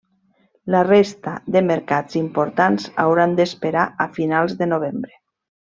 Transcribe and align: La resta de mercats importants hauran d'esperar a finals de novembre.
La 0.75 0.79
resta 0.87 1.33
de 1.57 1.61
mercats 1.67 2.19
importants 2.23 2.89
hauran 3.07 3.39
d'esperar 3.41 3.87
a 4.07 4.09
finals 4.19 4.57
de 4.63 4.71
novembre. 4.77 5.13